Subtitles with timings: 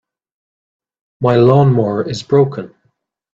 [1.21, 2.73] My lawn-mower is broken.